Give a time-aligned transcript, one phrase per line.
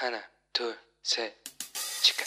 [0.00, 0.22] 하나,
[0.52, 1.34] 둘, 셋,
[2.02, 2.26] 치카.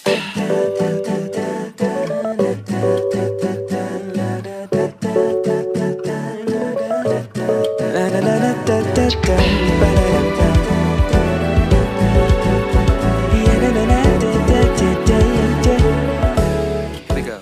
[15.79, 17.39] Here we go.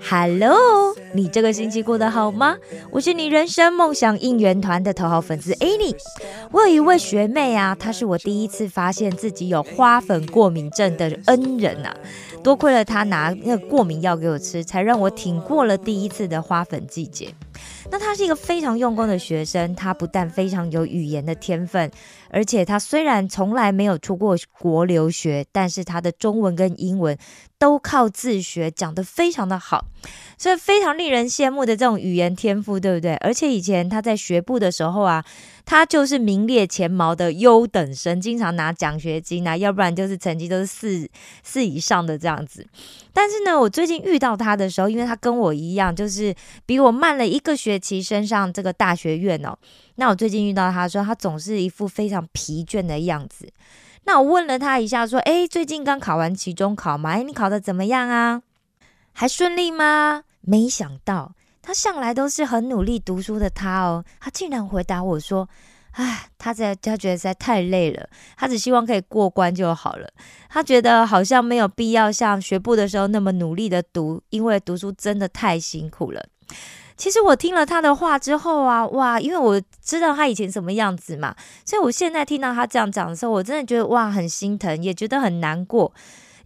[0.00, 0.83] Hello，
[1.15, 2.57] 你这个星期过得好吗？
[2.91, 5.95] 我是你人生梦想应援团的头号粉丝 Annie。
[6.51, 11.95] 我有一位学妹啊，她是我第一次发现自己有花粉过敏症的恩人啊。
[12.43, 17.33] 多亏了她拿那个过敏药给我吃，才让我挺过了第一次的花粉季节。
[17.89, 21.89] 那她是一个非常用功的学生，她不但非常有语言的天分，
[22.35, 27.17] 而且他虽然从来没有出过国留学，但是他的中文跟英文
[27.57, 29.85] 都靠自学，讲得非常的好，
[30.37, 33.15] 所以非常令人羡慕的这种语言天赋，对不对？
[33.15, 35.23] 而且以前他在学部的时候啊，
[35.63, 41.09] 他就是名列前茅的优等生，经常拿奖学金啊，要不然就是成绩都是四
[41.41, 42.67] 四以上的这样子。
[43.13, 49.57] 但是呢，我最近遇到他的时候，因为他跟我一样，就是比我慢了一个学期升上这个大学院哦。
[49.95, 53.51] 那我最近遇到他说，他，总是一副非常疲倦的样子。
[54.03, 57.13] 那我问了他一下，说：“诶，最近刚考完期中考嘛？
[57.13, 58.41] 诶，你考的怎么样啊？
[59.13, 65.49] 还顺利吗？”没想到，他向来都是很努力读书的他哦，他竟然回答我说
[65.93, 68.07] ：“哎，他在他觉得实在太累了，
[68.37, 70.07] 他只希望可以过关就好了。
[70.49, 76.23] 他觉得好像没有必要像学部的时候那么努力的读，因为读书真的太辛苦了。”
[76.97, 85.91] 其实我听了他的话之后啊，哇，因为我知道他以前什么样子嘛，所以我现在听到他这样讲的时候，我真的觉得哇，很心疼，也觉得很难过。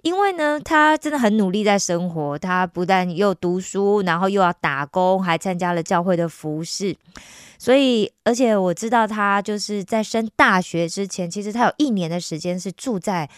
[0.01, 6.95] 因为呢，他真的很努力在生活，他不但又读书，然后又要打工，还参加了教会的服饰。
[7.57, 13.29] 所以，而且我知道他就是在升大学之前，其实他有一年的时间是住在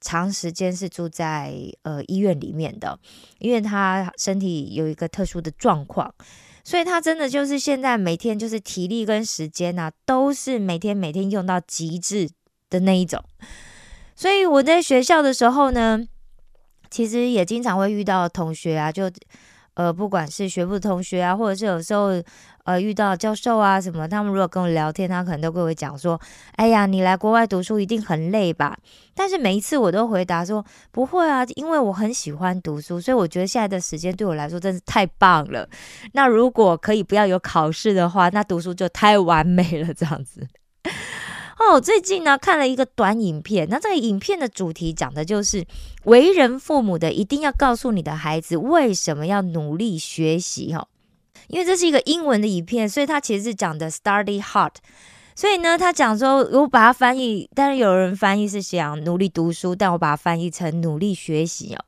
[0.00, 2.98] 长时间是住在呃医院里面的，
[3.38, 6.12] 因为他身体有一个特殊的状况。
[6.66, 12.28] 所以他真的就是现在每天就是体力跟时间啊，都是每天每天用到极致
[12.68, 13.22] 的那一种。
[14.16, 16.00] 所以我在学校的时候呢，
[16.90, 19.08] 其实也经常会遇到同学啊，就
[19.74, 22.20] 呃不管是学部同学啊，或者是有时候
[22.66, 26.20] 呃遇到教授啊什么，他们如果跟我聊天，他可能都跟我讲说
[26.56, 28.76] ：“哎呀，你来国外读书一定很累吧？”
[29.16, 30.62] 但是每一次我都回答说
[30.92, 35.66] ：“不会啊，因为我很喜欢读书，所以我觉得现在的时间对我来说真是太棒了。
[36.12, 40.46] 那如果可以不要有考试的话，那读书就太完美了，这样子。”
[41.58, 45.64] 哦，最近呢看了一个短影片，那这个影片的主题讲的就是
[46.04, 50.86] 为人父母的一定要告诉你的孩子为什么要努力学习哈，
[51.48, 54.72] 因为这是一个英文的影片，所以它其实是讲的 study hard。
[55.38, 61.84] 所以呢，他讲说，我把它翻译，但是有人翻译是想努力读书，但我把它翻译成努力学习哦。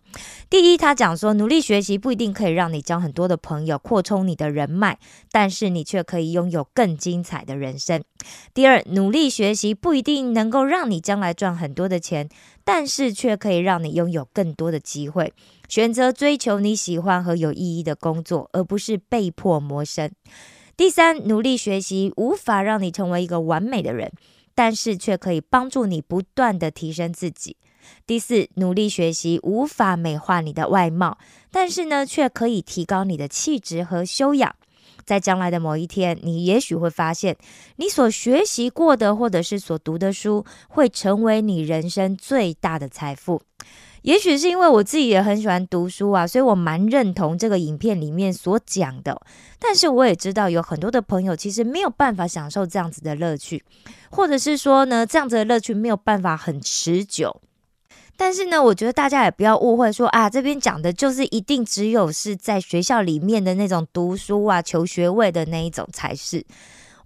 [0.51, 4.99] 第一，他讲说，努力学习不一定可以让你交很多的朋友，扩充你的人脉，
[5.33, 8.05] 但是你却可以拥有更精彩的人生。
[8.53, 12.29] 第二，努力学习不一定能够让你将来赚很多的钱，
[12.65, 15.33] 但是却可以让你拥有更多的机会，
[15.69, 20.11] 选择追求你喜欢和有意义的工作，而不是被迫谋生。
[20.77, 24.11] 第三，努力学习无法让你成为一个完美的人，
[24.55, 27.57] 但是却可以帮助你不断的提升自己。
[28.07, 31.19] 第四，努力学习无法美化你的外貌，
[31.51, 34.55] 但是呢，却可以提高你的气质和修养。
[35.05, 37.37] 在将来的某一天，你也许会发现，
[37.77, 43.41] 你所学习过的或者是所读的书，会成为你人生最大的财富。
[44.09, 49.21] 也许是因为我自己也很喜欢读书啊，所以我蛮认同这个影片里面所讲的。
[49.59, 53.63] 但是我也知道有很多的朋友其实没有办法享受这样子的乐趣，
[54.11, 57.43] 或者是说呢，这样子的乐趣没有办法很持久。
[58.17, 66.43] 但是呢，我觉得大家也不要误会说啊，这边讲的就是一定只有是在学校里面的那种读书啊、求学位的那一种才是。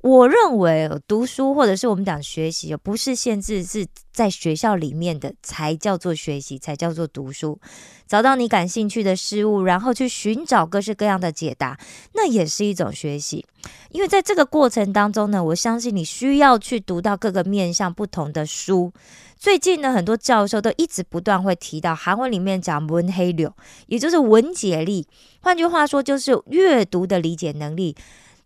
[0.03, 7.61] 我认为读书或者是我们讲学习，不是限制是在学校里面的才叫做学习，才叫做读书。
[8.09, 11.79] 找到你感兴趣的事物，然后去寻找各式各样的解答，
[12.15, 13.47] 那也是一种学习。
[13.91, 18.93] 因为在这个过程当中呢，我相信你需要去读到各个面向不同的书。
[19.39, 23.55] 最近呢，很多教授都一直不断会提到韩文里面讲文黑流，
[23.87, 25.07] 也就是文解力。
[25.41, 27.95] 换句话说，就是阅读的理解能力。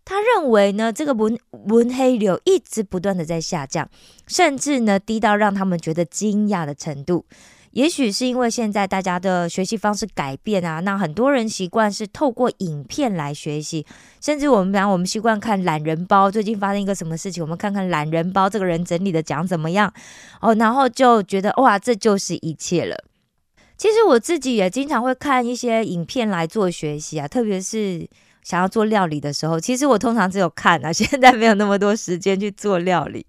[0.09, 3.89] 他认为呢，这个文文黑流一直不断的在下降，
[4.25, 7.25] 甚至呢低到让他们觉得惊讶的程度。
[7.71, 13.85] 也许是因为现在大家的学习方式改变啊，那很多人习惯是透过影片来学习，
[14.21, 19.93] 甚至我们讲我们习惯看懒人包，最近发生一个什么事情，我们看看懒人包这个人整理的讲怎么样
[20.39, 22.95] 哦，然后就觉得哇，这就是一切了。
[23.75, 28.07] 其实我自己也经常会看一些影片来做学习啊，特别是
[28.47, 29.59] 想要做料理的时候。
[29.59, 33.25] 其实我通常只有看啊， 现在没有那么多时间去做料理。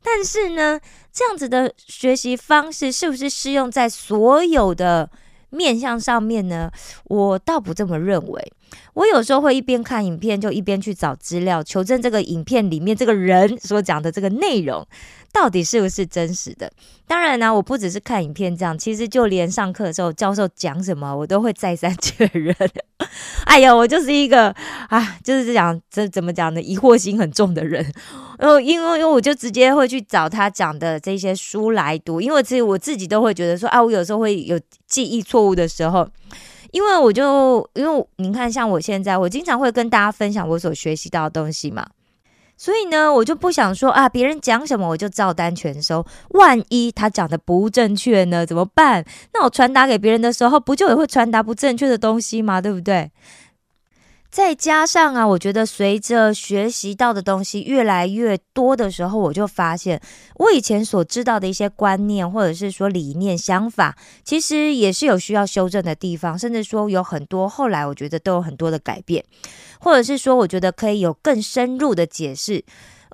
[0.00, 0.78] 但是呢，
[1.12, 5.10] 这样子的学习方式是不是适用在所有的
[5.50, 6.70] 面向上面呢？
[7.04, 8.52] 我倒不这么认为。
[8.94, 14.86] 我有时候会一边看影片，就一边去找资料，求证这个影片里面这个人所讲的这个内容
[15.32, 16.70] 到底是不是真实的。
[17.06, 22.54] 当然呢，我不只是看影片这样，其实就连上课的时候教授讲什么，我都会再三确认。
[23.46, 24.54] 哎呀，我就是一个
[24.88, 26.60] 啊，就是讲这怎么讲呢？
[26.60, 27.82] 疑惑心很重的人。
[28.38, 36.08] 然后，因为因为我就直接会去找他讲的这些书来读，因为其实我自己都会觉得说啊，我有时候会有记忆错误的时候。
[36.72, 41.86] 因为我就因为您看，像我现在，我经常会跟大家分享我所学习到的东西嘛，
[42.62, 49.04] 所以呢，我就不想说啊，别人讲什么我就照单全收，万一他讲的不正确呢，怎么办？
[49.34, 52.60] 那我传达给别人的时候，不就也会传达不正确的东西吗？
[52.60, 53.10] 对不对？
[54.32, 60.00] 再加上啊，我觉得随着学习到的东西越来越多的时候，我就发现
[60.36, 63.94] 我以前所知道的一些观念，或者是说理念、想法，
[64.24, 69.22] 其实也是有需要修正的地方，甚至说有很多后来我觉得都有很多的改变，
[69.78, 72.64] 或者是说我觉得可以有更深入的解释。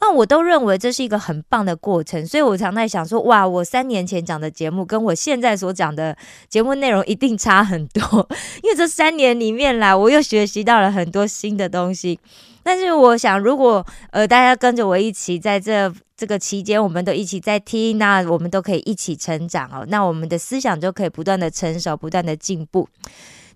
[0.00, 6.16] 那我都认为这是一个很棒的过程，所以我常在想说，哇，我三年前讲的节目跟我现在所讲的
[6.48, 8.02] 节目内容一定差很多，
[8.62, 12.18] 因为这三年里面来，我又学习到了很多新的东西。
[12.62, 22.86] 但是我想，如果呃大家跟着我一起在这这个期间，我们都一起在听，那我们都可以一起成长哦，那我们的思想就可以不断的成熟，不断的进步。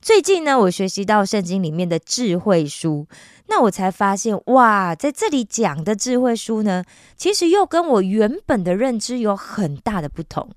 [0.02, 3.06] 最近呢，我学习到圣经里面的智慧书。
[3.46, 6.82] 那我才发现，哇，在这里讲的智慧书呢，
[7.16, 10.50] 其实又跟我原本的认知有很大的不同。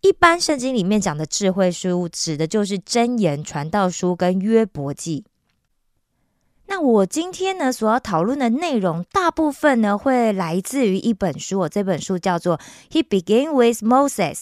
[0.00, 5.26] 一般圣经里面讲的智慧书，指的就是箴言、传道书跟约伯记。
[6.68, 12.56] 那我今天呢，所要讨论的内容，大部分呢会来自于一本书，我这本书叫做
[12.90, 14.36] 《He Begin with Moses》。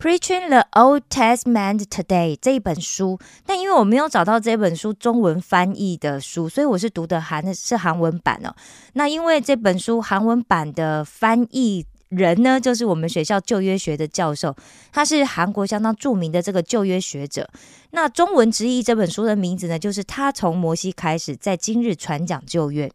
[0.00, 8.54] Preaching the Old Testament Today 这一本书，但因为我没有找到这本书中文翻译的书，所以我是读的韩是韩文版哦。
[8.94, 11.84] 那因为这本书韩文版的翻译。
[12.10, 14.54] 人呢，就是我们学校旧约学的教授，
[14.92, 17.48] 他是韩国相当著名的这个旧约学者。
[17.92, 22.90] 那中文直译这本书的名字呢，就是他从摩西开始，在今日传讲旧约。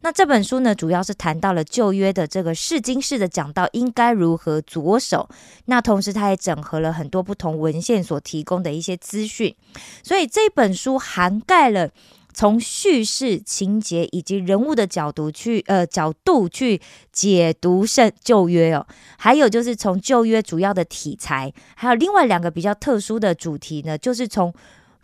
[0.00, 5.28] 那这本书呢，主要是谈到了旧约的这个试经式的讲到应该如何着手。
[5.66, 9.54] 那同时，他也整合了很多不同文献所提供的一些资讯，
[10.02, 11.90] 所以这本书涵盖了。
[12.34, 16.80] 从叙事情节以及人物的角度去呃角度去
[17.12, 18.86] 解读圣旧约哦，
[19.18, 24.52] 还有就是从旧约主要的题材，还有另外两个比较特殊的主题呢，就是从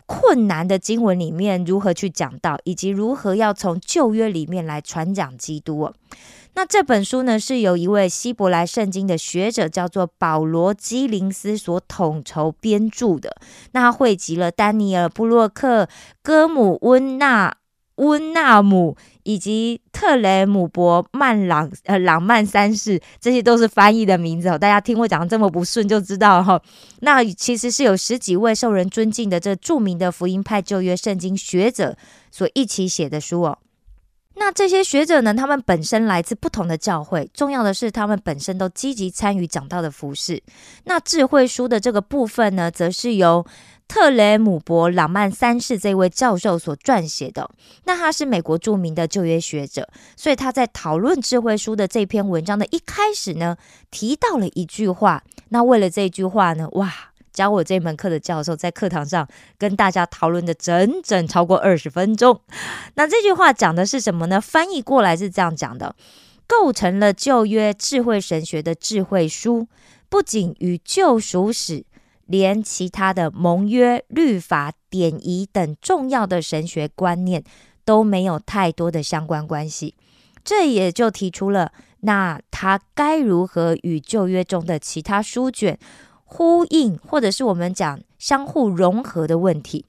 [0.07, 5.95] 困难的经文里面如何去讲到，以及如何要从旧约里面来传讲基督哦。
[6.55, 13.37] 那这本书呢，是由一位希伯来圣经的学者叫做保罗基林斯所统筹编著的。
[13.73, 15.89] 那他汇集了丹尼尔布洛克、
[16.23, 17.57] 戈姆温纳
[17.97, 24.59] 温纳姆以及特雷姆伯曼朗呃朗曼三世，这些都是翻译的名字哦。
[24.59, 26.61] 大家听我讲这么不顺，就知道哈。
[27.01, 31.97] 那其实是有十几位受人尊敬的这著名的福音派旧约圣经学者
[32.33, 33.59] 所一起写的书哦。
[34.39, 35.35] 那这些学者呢？
[35.35, 40.43] 他们本身来自不同的教会，重要的是他们本身都积极参与讲道的服饰。
[40.85, 43.45] 那智慧书的这个部分呢，则是由
[43.89, 47.51] 特雷姆伯朗曼三世这位教授所撰写的。
[47.85, 53.57] 那他是美国著名的旧约学者，所以他在讨论智慧书的这篇文章的一开始呢，
[53.91, 55.25] 提到了一句话。
[55.49, 57.08] 那为了这句话呢，哇！
[57.39, 62.41] 教我这门课的教授在课堂上跟大家讨论的整整超过二十分钟。
[62.95, 64.41] 那这句话讲的是什么呢？
[64.41, 65.95] 翻译过来是这样讲的：
[66.49, 69.69] 构成了旧约智慧神学的智慧书，
[70.09, 71.85] 不仅与救赎史，
[72.27, 77.45] 连其他的盟约、律法、典仪等重要的神学观念
[77.85, 79.95] 都没有太多的相关关系。
[80.43, 85.79] 这也就提出了，那他该如何与旧约中的其他书卷？
[86.31, 89.87] 呼应，或者是我们讲相互融合的问题。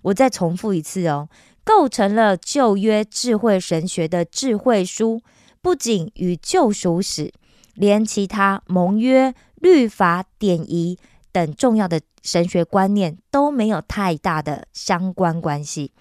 [0.00, 1.28] 我再重复一次哦，
[1.62, 5.20] 构成了旧约智慧神学的智慧书，
[5.60, 7.30] 不仅与救赎史，
[7.74, 10.98] 连其他盟约、律法、典仪
[11.30, 15.92] 等重要的神学观念都没有太大的相关关系。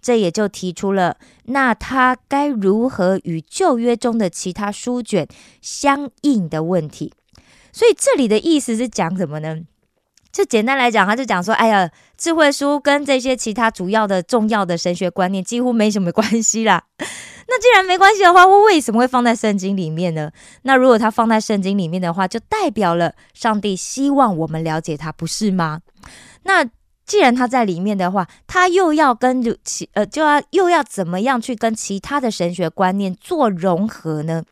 [0.00, 5.26] 这也就提出了，那他该如何与旧约中的其他书卷
[5.60, 7.12] 相应的问题。
[7.72, 9.58] 所以这里的意思是讲什么呢？
[10.30, 16.84] 就简单来讲，他就讲说，哎呀，智慧书跟这些其他主要的重要的神学观念几乎没什么关系啦。
[17.48, 20.30] 那既然没关系的话，我为什么会放在圣经里面呢？
[20.62, 25.80] 那如果它放在圣经里面的话，就代表了上帝希望我们了解它，不是吗？
[26.42, 26.62] 那
[27.06, 34.44] 既然它在里面的话，它又要跟其呃，就要又要怎么样去跟其他的神学观念做融合呢？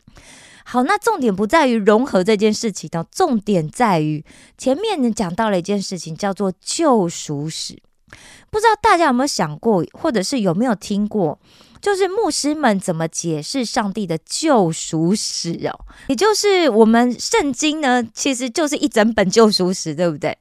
[0.69, 4.25] 好，那重点不在于融合这件事情的，重点在于
[4.59, 7.81] 前面呢讲到了一件事情，叫做救赎史。
[8.51, 11.39] 不知道大家有没有想过，或者是有没有听过，
[11.81, 15.87] 就是牧师们怎么解释上帝的救赎史哦？
[16.09, 20.37] 也就是我们圣经呢，其实就是一整本救赎史，对不对？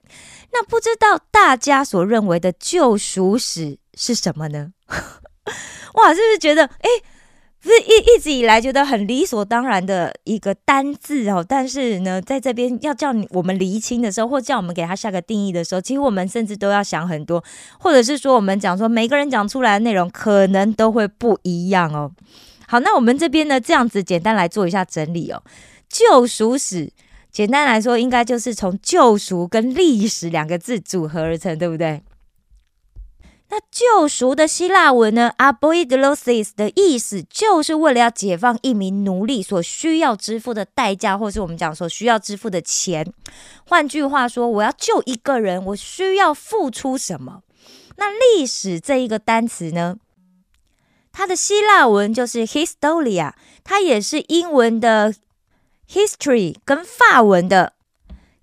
[0.51, 4.71] 那不知道大家所认为的救赎史是什么呢？
[5.93, 6.89] 哇，是不是觉得哎？
[7.69, 17.43] 是一一直以来觉得很理所当然的一个单字哦，但是呢，在这边要叫你我们厘清的时候，或叫我们给他下个定义的时候，其实我们甚至都要想很多，
[17.79, 22.11] 或者是说我们讲说每个人讲出来的内容可能都会不一样哦。
[22.67, 25.41] 好，那我们这边呢，这样子简单来做一下整理哦。
[25.87, 26.91] 救赎史，
[27.31, 32.01] 简单来说，应该就是从救赎跟历史两个字组合而成，对不对？
[33.55, 43.13] 那救赎的希腊文呢？aboidosis 的意思就是为了要解放一名奴隶所需要支付的代价，或是我们讲所需要支付的钱。
[43.65, 47.43] 换句话说，我要救一个人，我需要付出什么？
[47.95, 49.95] 那历史这一个单词呢？
[51.13, 53.31] 它的希腊文就是 historia，
[53.63, 55.15] 它也是英文的
[55.89, 57.71] history 跟法文的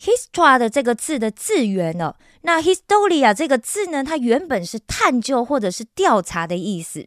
[0.01, 2.15] histoire 的这个字的字源哦。
[2.43, 7.07] 那 historia 这个字呢，它原本是探究或者是调查的意思。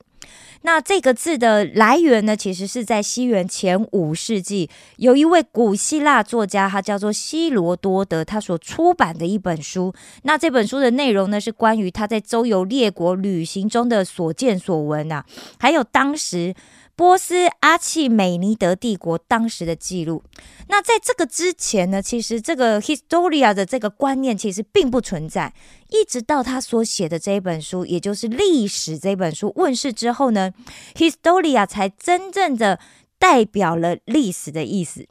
[0.65, 4.67] 那这个字的来源呢，其实是在西元前五世纪，
[4.97, 9.93] 有一位古希腊作家，他叫做希罗多德，他所出版的一本书。
[10.23, 15.23] 那这本书的内容呢，是关于他在周游列国旅行中的所见所闻啊，
[15.59, 16.55] 还有当时。
[16.97, 20.23] 波斯阿契美尼德帝国当时的记录，
[20.69, 25.53] 那在这个之前呢，其实这个 historia 的这个观念其实并不存在，
[25.89, 30.49] 一直到他所写的这一本书，也就是历史这本书问世之后呢
[30.95, 32.79] ，historia 才真正的
[33.17, 35.07] 代表了历史的意思。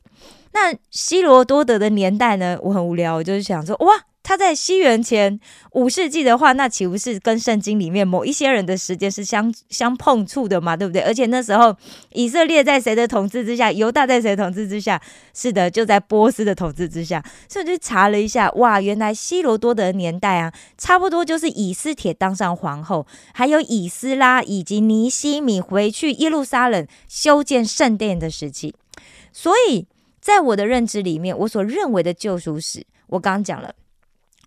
[0.55, 4.07] 那希罗多德的年代呢，我很无聊，我就是想说，哇。
[4.27, 5.39] 他在西元前
[5.73, 10.75] 五世纪的话，那岂不是跟圣经里面某一些人的时间是相相碰触的嘛？
[10.75, 11.03] 对不对？
[11.03, 11.77] 而且那时候
[12.15, 13.71] 以色列在谁的统治之下？
[13.71, 14.99] 犹大在谁统治之下？
[15.35, 17.23] 是的，就在波斯的统治之下。
[17.51, 28.75] 所以我就查了一下，哇，原来希罗多德年代啊，差不多就是以斯帖当上皇后，还有以斯拉以及尼西米回去耶路撒冷修建圣殿的时期。
[29.31, 29.87] 所以
[30.25, 33.75] 在我的认知里面，我所认为的救赎史，我刚刚讲了。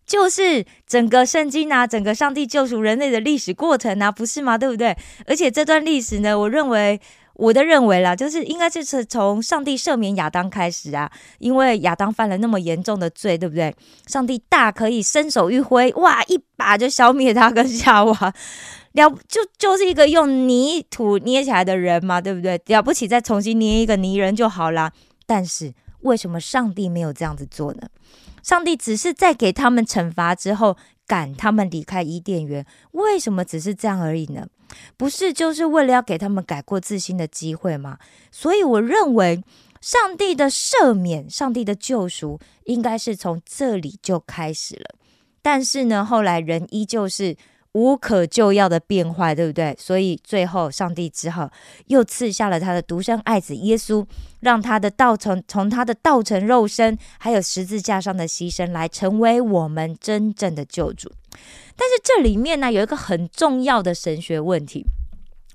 [0.08, 4.58] 就是整个圣经啊，整个上帝救赎人类的历史过程啊，不是吗？
[4.58, 4.98] 对不对？
[5.28, 7.00] 而且这段历史呢，我认为
[7.34, 13.76] 我的认为啦，就是应该就是从上帝赦免亚当开始啊，因为亚当犯了那么严重的罪，对不对？
[14.08, 18.34] 上帝大可以伸手一挥，哇，一把就消灭他跟夏娃，
[18.94, 22.60] 了就就是一个用泥土捏起来的人嘛，对不对？
[22.66, 24.92] 了不起，再重新捏一个泥人就好啦。
[25.28, 27.88] 但是为什么上帝没有这样子做呢？
[28.42, 34.48] 上帝只是在给他们惩罚之后赶他们离开伊甸园，为什么只是这样而已呢？
[34.98, 38.00] 不是就是为了要给他们改过自新的机会吗？
[38.32, 39.44] 所以我认为，
[39.82, 44.96] 上帝的赦免、上帝的救赎，应该是从这里就开始了。
[45.42, 47.38] 但是呢，后来人依旧是。
[47.78, 49.78] 无可救药的变坏，对不对？
[49.80, 51.52] 所以最后，上帝只好
[51.86, 54.04] 又赐下了他的独生爱子耶稣，
[54.40, 61.12] 让他的道成从他的道成肉身，还有十字架上的牺牲，来成为我们真正的救主。
[61.76, 64.84] 但是这里面呢，有一个很重要的神学问题，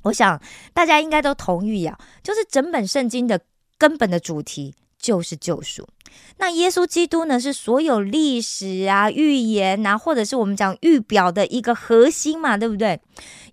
[0.02, 0.40] 我想
[0.72, 3.40] 大家应该都同意啊，就是整本圣经的
[3.76, 5.88] 根本的主题就是救赎。
[6.38, 13.00] 那耶稣基督呢，是所有历史啊、预言啊，或者是我们讲预表的一个核心嘛，对不对？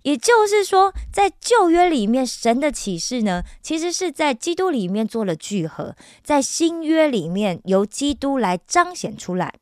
[0.02, 9.54] 也就是说，在旧约里面，神的启示呢，其实是在基督里面做了聚合，在新约里面由基督来彰显出来。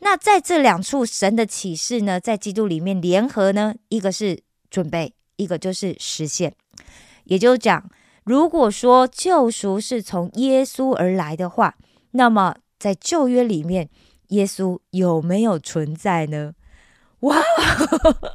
[0.00, 4.40] 那在这两处神的启示呢，在基督里面联合呢，一个是
[4.70, 6.54] 准备，一个就是实现。
[7.24, 7.88] 也就是讲，
[8.24, 11.74] 如果说救赎是从耶稣而来的话，
[12.12, 13.88] 那么，在旧约里面，
[14.28, 16.52] 耶稣有没有存在呢？
[17.20, 17.36] 哇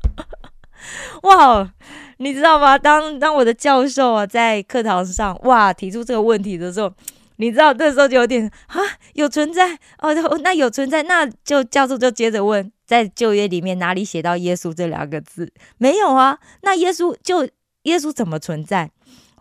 [1.24, 1.74] 哇，
[2.18, 2.78] 你知道吗？
[2.78, 6.94] 当当我的教授啊在课堂上哇提出这个问题的时候，
[7.38, 8.80] 你知道那时候就有点啊
[9.14, 10.14] 有存在哦，
[10.44, 15.52] 那有存在，那就教授就接着问，在旧约里面哪里写到耶稣这两个字？
[15.78, 17.48] 没有啊，那耶稣就
[17.84, 18.92] 耶稣怎么存在？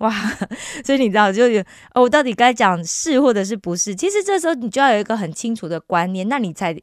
[0.03, 0.13] 哇，
[0.85, 1.61] 所以你知道，就有
[1.95, 3.95] 哦，我到底该讲是或者是不是？
[3.95, 6.77] 其实这时候你就要有一个很清楚的观念，那你才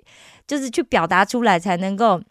[0.48, 2.22] 就是去表达出来，才能够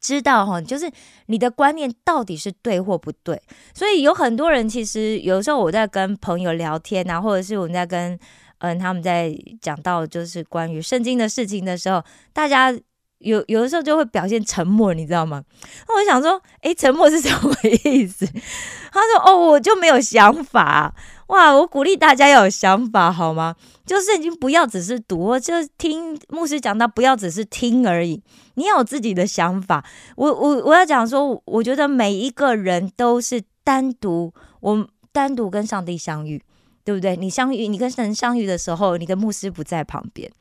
[0.00, 0.90] 知道哈，就是
[1.26, 3.40] 你的观念到底是对或不对。
[3.72, 8.18] 所以有很多人其实有时候我在跟朋友聊天啊，或者是我们在跟
[8.58, 12.76] 嗯他们在讲到就是关于圣经的事情的时候，大家。
[13.18, 15.42] 有有的时候就会表现沉默，你知道吗？
[15.88, 18.26] 那我想说，诶，沉默是什么意思？
[18.92, 20.94] 他说：“哦，我就没有想法。”
[21.28, 23.54] 哇，我鼓励大家要有想法，好吗？
[23.84, 28.22] 就是已经不要只是读，就听牧师讲到，不要只是听而已。
[28.54, 29.84] 你要有自己的想法。
[30.16, 36.42] 我我我要讲说，我觉得每一个人都是单独，我单独跟上帝相遇。
[36.84, 37.14] 对不对？
[37.18, 40.32] 你相遇，你跟神相遇的时候，你的牧师不在旁边。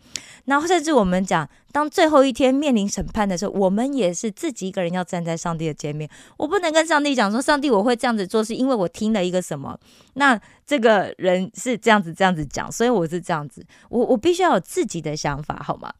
[0.46, 1.46] 然后甚至我们讲，
[1.78, 6.10] 当最后一天面临审判的时候，我们也是自己一个人要站在上帝的前面。
[6.36, 9.80] 我不能跟上帝讲说，上帝我会这样子做，是因为我听了一个什么。
[10.16, 13.64] 那这个人是这样子这样子讲，所以我是这样子。
[13.90, 15.94] 我我必须要有自己的想法，好吗？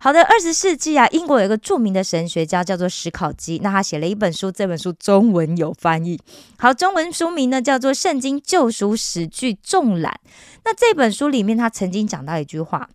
[0.00, 6.18] 好的，二十世纪啊，英国有一个著名的神学家叫做史考基，那他写了一本书，这本书中文有翻译。
[6.58, 9.98] 好，中文书名呢叫做《圣经救赎史剧重》。
[10.00, 10.18] 览，
[10.64, 12.88] 那这本书里面，他曾经讲到一句话，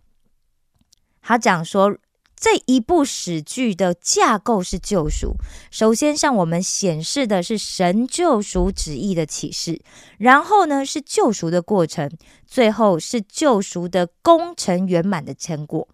[1.22, 1.96] 他讲说，
[2.36, 5.36] 这一部史剧的架构是救赎，
[5.70, 9.80] 首先向我们显示的是神救赎旨意的启示，
[10.18, 12.10] 然后呢是救赎的过程，
[12.46, 15.88] 最后是救赎的功成圆满的成果。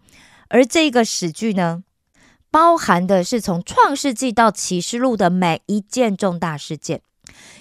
[0.49, 1.83] 而这个史剧呢，
[2.49, 7.01] 包含的是从创世纪到启示录的每一件重大事件。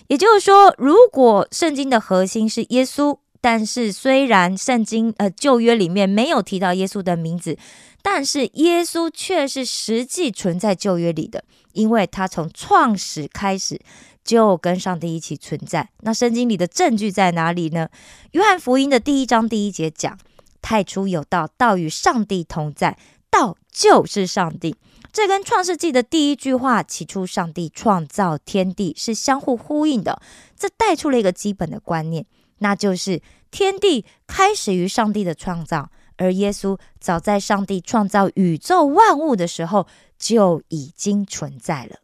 [0.08, 3.19] 也就是说，如果圣经的核心是耶稣。
[3.40, 7.56] 但是，虽然圣经呃旧约里面没有提到耶稣的名字，
[8.02, 13.80] 但是耶稣却是实际存在旧约里的，因为他从创始开始
[14.22, 15.88] 就跟上帝一起存在。
[16.00, 17.88] 那圣经里的证据在哪里呢？
[18.32, 20.18] 约翰福音的第一章第一节讲
[20.60, 22.98] ：“太初有道，道与上帝同在，
[23.30, 24.76] 道就是上帝。”
[25.12, 30.20] 这跟创世纪的第一句话“起初上帝创造天地”是相互呼应的。
[30.56, 32.26] 这带出了一个基本的观念。
[32.60, 33.20] 那就是
[33.50, 39.86] 天地开始于上帝的创造，而耶稣早在上帝创造宇宙万物的时候
[40.18, 41.96] 就已经存在了。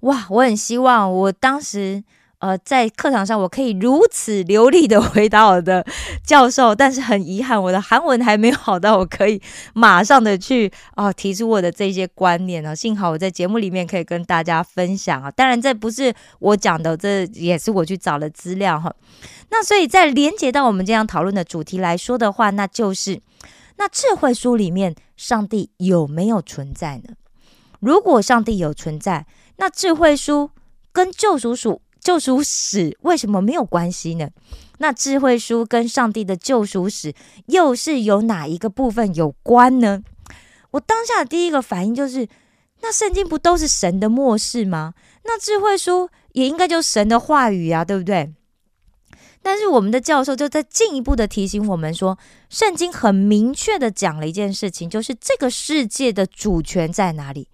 [0.00, 2.04] 哇，我很希望我当时。
[2.44, 5.82] 呃，在课堂上我可以如此流利的回答我的
[6.26, 9.40] 教授，但是很遗憾，我的韩文还没有好到我可以
[9.72, 12.74] 马上的去啊提出我的这些观念啊。
[12.74, 15.30] 幸好我在节目里面可以跟大家分享啊。
[15.30, 18.94] 当然，这不是我讲的，这也是我去找的资料哈。
[19.48, 23.22] 那所以在连接到我们这样讨论的主题来说的话，那就是
[23.78, 27.14] 那智慧书里面上帝有没有存在呢？
[27.80, 29.24] 如果上帝有存在，
[29.56, 30.50] 那智慧书
[30.92, 31.80] 跟救赎书。
[32.04, 34.28] 救赎史为什么没有关系呢？
[34.78, 37.14] 那智慧书跟上帝的救赎史
[37.46, 40.02] 又是有哪一个部分有关呢？
[40.72, 42.28] 我当下的第一个反应就是，
[42.82, 44.92] 那圣经不都是神的末世吗？
[45.24, 48.34] 那智慧书也应该就是神的话语啊，对不对？
[49.40, 52.18] 但是我们的教授就在进一步的提醒我们说，
[52.50, 57.48] 圣经很明确的讲了一件事情，就是这个世界的主权在哪里？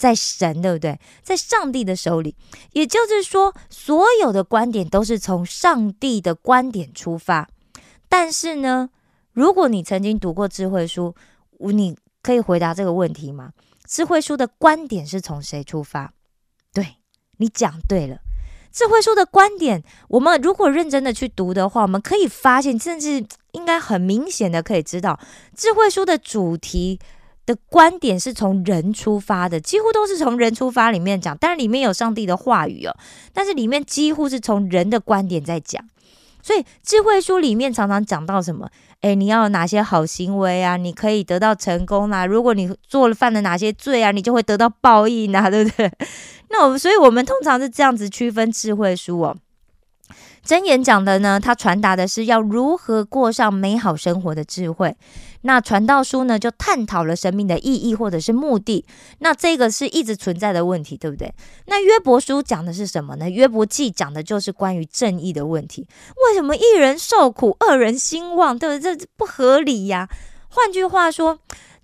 [0.00, 0.98] 在神，对不对？
[1.22, 2.34] 在上帝的手里，
[2.72, 7.46] 也就是说，所有的观点都是从上帝的观点出发。
[8.08, 8.88] 但是呢，
[9.34, 11.14] 如果你曾经读过智慧书，
[11.58, 13.52] 你可以回答这个问题吗？
[13.86, 16.14] 智慧书的观点是从谁出发？
[16.72, 16.96] 对
[17.36, 18.20] 你讲对了，
[18.72, 25.20] 智慧书的观点，我们如果认真的去读的话，我们可以发现，甚至应该很明显的可以知道，
[25.54, 26.98] 智慧书的主题。
[27.46, 32.96] 的观点是从人出发的，几乎都是从人出发里面讲，但是里面有上帝的话语哦，
[33.32, 35.84] 但是里面几乎是从人的观点在讲。
[36.42, 38.66] 所以智慧书里面常常讲到什么？
[39.02, 40.76] 诶，你要哪些好行为啊？
[40.76, 42.24] 你可以得到成功啊？
[42.24, 44.10] 如果你做了犯了哪些罪啊？
[44.10, 45.90] 你就会得到报应啊， 对不对？
[46.48, 49.36] 那我们所以我们通常是这样子区分智慧书哦。
[50.42, 54.96] 真言讲的呢，它传达的是要如何过上美好生活的智慧。
[55.42, 58.84] 那传道书呢，就探讨了生命的意义或者是目的。
[59.20, 61.32] 那这个是一直存在的问题，对不对？
[61.66, 63.30] 那约伯书讲的是什么呢？
[63.30, 65.86] 约伯记讲的就是关于正义的问题。
[66.28, 68.58] 为什么一人受苦，二人兴旺？
[68.58, 68.96] 对不对？
[68.96, 70.08] 这不合理呀。
[70.48, 71.38] 换句话说，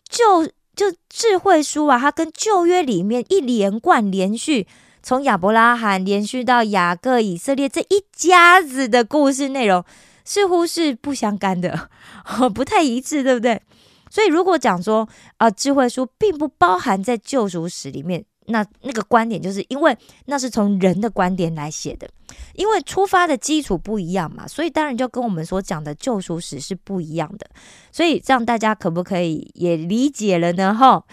[0.08, 4.66] 就就智慧书啊，它跟旧约里面一连贯连续。
[5.02, 9.84] 从亚伯拉罕连续到雅各、以色列这一家子的故事内容，
[10.26, 11.88] 似乎是不相干的，
[12.54, 13.62] 不太一致，对不对？
[14.10, 15.08] 所以如果讲说
[15.38, 22.08] 啊，智慧书并不包含在救赎史里面，那那个观点就是因为那是从人的观点来写的，
[22.54, 27.46] 因为出发的基础不一样嘛，所以当然就跟我们所讲的救赎史是不一样的。
[27.90, 30.74] 所以这样大家可不可以也理解了呢？
[30.74, 31.04] 哈。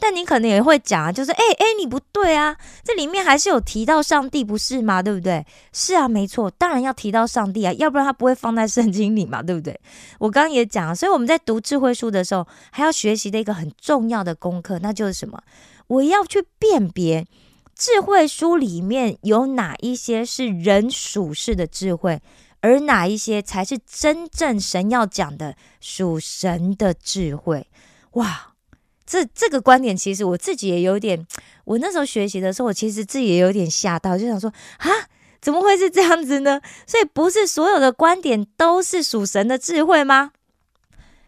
[0.00, 5.02] 但你可能也会讲啊，就是哎哎，你不对啊，这里面还是有提到上帝，不是吗？
[5.02, 5.44] 对不对？
[5.72, 9.78] 是啊，没错，当然要提到上帝啊，要不然他不会放在圣经里嘛，对不对？
[10.18, 15.40] 我刚刚也讲了，所以我们在读智慧书的时候，还要学习的一个很重要的功课，那就是什么？
[15.88, 17.26] 我要去辨别
[17.74, 22.20] 智慧书里面有哪一些是人属世的智慧，
[22.60, 27.66] 而哪一些才是真正神要讲的属神的智慧。
[28.12, 28.49] 哇！
[29.10, 31.26] 这这个观点，其实我自己也有点，
[31.66, 34.88] 我那时候学习的时候，我其实自己也有点吓到，就想说啊，
[35.40, 36.60] 怎么会是这样子呢？
[36.86, 40.30] 所以不是所有的观点都是属神的智慧吗？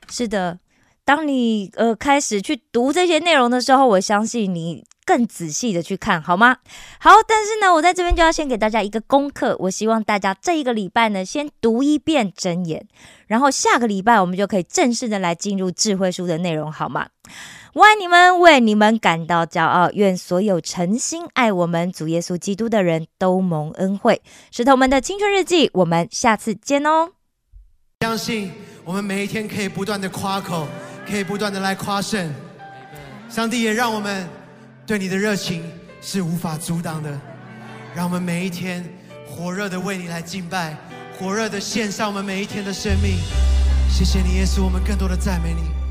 [0.09, 0.61] 是的，
[1.05, 6.57] 当你呃开始去读这些内容的时候，我相信你更仔细的去看好吗？
[6.99, 12.87] 好，但是呢，我在这边就要先给大家一个功课，我希望大家这一个礼拜呢，先读一遍真言，
[13.27, 17.09] 然后下个礼拜我们就可以正式的来进入智慧书的内容，好吗？
[17.75, 19.91] 我爱你们，为你们感到骄傲。
[19.93, 24.21] 愿所有诚心爱我们主耶稣基督的人都蒙恩惠。
[24.51, 27.13] 石头们的青春日记，我们下次见哦。
[28.03, 28.53] 相信
[28.85, 30.69] 我们每一天可以不断的夸口，
[31.09, 32.31] 可以不断的来夸胜。
[33.31, 34.29] 上帝也让我们
[34.93, 35.63] 对你的热情
[36.03, 37.19] 是无法阻挡的。
[37.95, 38.85] 让我们每一天
[39.27, 40.77] 火热的为你来敬拜，
[41.19, 43.17] 火热的献上我们每一天的生命。
[43.89, 45.82] 谢谢你，耶稣，我们更多的赞美你。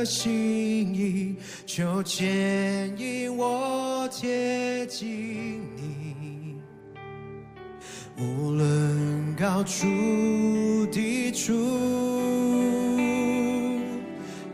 [0.00, 1.36] 的心意，
[1.66, 6.56] 就牵引我贴近你，
[8.16, 11.52] 无论高处低处。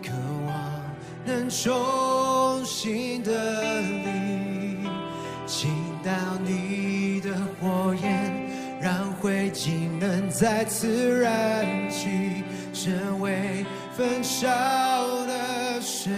[0.03, 0.11] 渴
[0.49, 0.83] 望
[1.25, 4.89] 能重新的你，
[5.47, 5.71] 倾
[6.03, 6.11] 倒
[6.45, 7.31] 你的
[7.61, 8.33] 火焰，
[8.81, 13.65] 让灰烬能再次燃起，成为
[13.97, 14.47] 焚烧
[15.25, 16.13] 的生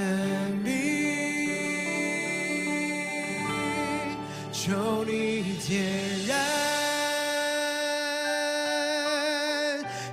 [0.64, 0.72] 命。
[4.50, 5.84] 求你点
[6.26, 6.36] 燃，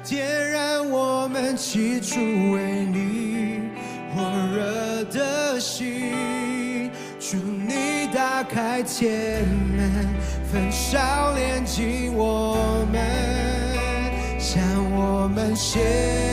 [0.03, 2.19] 点燃我们起初
[2.51, 3.61] 为你
[4.13, 4.21] 火
[4.55, 4.85] 热。
[5.11, 9.47] 的心，祝你打开天
[9.77, 10.07] 门，
[10.51, 12.99] 焚烧炼尽我们，
[14.39, 16.24] 向我们显明你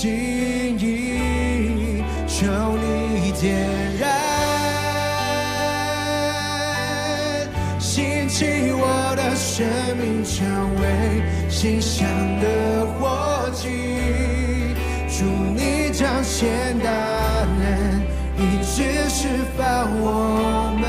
[0.00, 2.46] 心意，求
[2.78, 3.54] 你点
[3.98, 4.08] 燃，
[7.78, 9.66] 兴起我的生
[9.98, 10.40] 命，成
[10.80, 10.82] 为
[11.50, 12.08] 馨香
[12.40, 12.46] 的
[12.98, 14.74] 火炬，
[15.06, 16.88] 祝你彰显大。
[18.38, 20.88] 一直释放我们，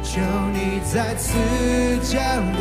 [0.00, 0.20] 求
[0.52, 1.34] 你再次
[2.04, 2.53] 降临，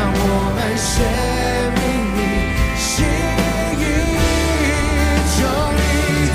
[0.00, 0.16] 让我
[0.56, 0.88] 们先
[1.76, 1.78] 秘
[2.16, 2.18] 密，
[2.78, 3.04] 心
[3.76, 3.82] 意
[5.36, 5.38] 终
[5.76, 5.78] 于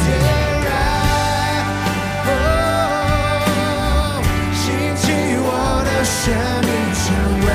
[0.06, 0.08] 点
[0.66, 0.68] 燃，
[2.28, 2.30] 哦，
[4.54, 4.62] 兴
[5.42, 5.50] 我
[5.84, 6.14] 的生
[6.62, 7.04] 命成
[7.42, 7.50] 为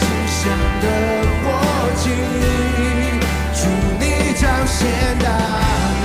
[0.00, 0.02] 吉
[0.32, 0.40] 祥
[0.80, 0.84] 的
[1.44, 1.46] 火。
[3.54, 3.60] 主，
[4.00, 4.02] 你
[4.40, 4.80] 彰显
[5.18, 5.26] 大
[6.00, 6.04] 能，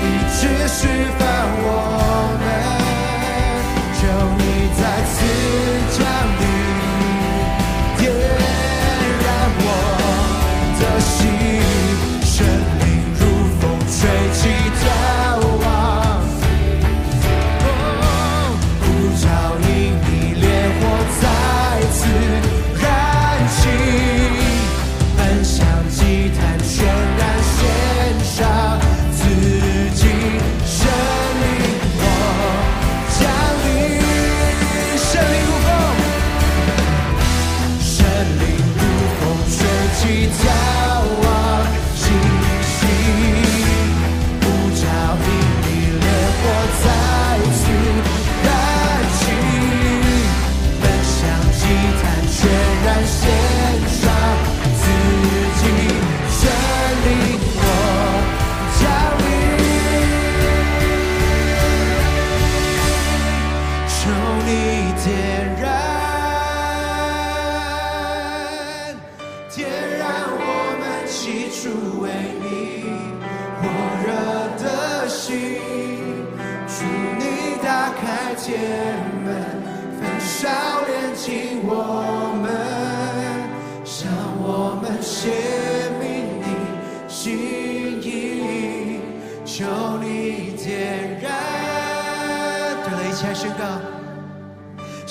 [0.00, 0.02] 一
[0.40, 1.23] 直是。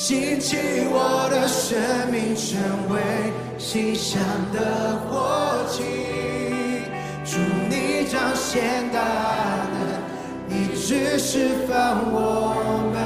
[0.05, 0.57] 兴起
[0.91, 1.79] 我的生
[2.11, 2.99] 命，成为
[3.57, 5.81] 心香的火祭。
[7.23, 7.37] 祝
[7.69, 8.99] 你彰显大
[9.71, 9.79] 能，
[10.49, 12.19] 一直释放我
[12.91, 12.99] 们。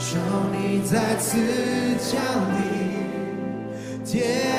[0.00, 0.18] 求
[0.50, 1.38] 你再次
[2.10, 2.18] 降
[2.58, 4.51] 临，天